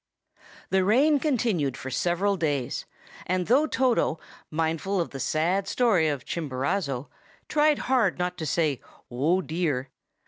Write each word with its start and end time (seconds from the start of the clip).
THE 0.71 0.83
rain 0.83 1.19
continued 1.19 1.77
for 1.77 1.91
several 1.91 2.35
days; 2.35 2.87
and 3.27 3.45
though 3.45 3.67
Toto, 3.67 4.19
mindful 4.49 4.99
of 4.99 5.11
the 5.11 5.19
sad 5.19 5.67
story 5.67 6.07
of 6.07 6.25
Chimborazo, 6.25 7.07
tried 7.47 7.77
hard 7.85 8.17
not 8.17 8.35
to 8.39 8.47
say 8.47 8.81
"Oh, 9.11 9.41
dear!" 9.43 9.89